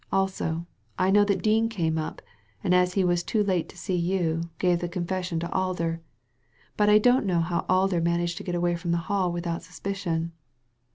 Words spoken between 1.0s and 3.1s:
know that Dean came up, and as he